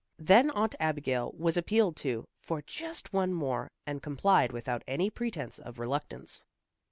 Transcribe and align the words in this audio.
Then 0.17 0.49
Aunt 0.55 0.73
Abigail 0.79 1.31
was 1.37 1.57
appealed 1.57 1.95
to, 1.97 2.25
for 2.41 2.63
just 2.63 3.13
one 3.13 3.33
more, 3.35 3.69
and 3.85 4.01
complied 4.01 4.51
without 4.51 4.81
any 4.87 5.11
pretence 5.11 5.59
of 5.59 5.77
reluctance. 5.77 6.43